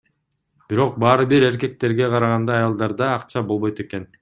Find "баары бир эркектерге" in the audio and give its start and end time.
1.03-2.09